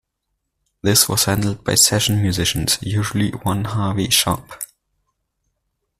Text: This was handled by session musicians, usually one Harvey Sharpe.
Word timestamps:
This 0.81 1.07
was 1.07 1.25
handled 1.25 1.63
by 1.63 1.75
session 1.75 2.23
musicians, 2.23 2.79
usually 2.81 3.29
one 3.29 3.65
Harvey 3.65 4.09
Sharpe. 4.09 4.55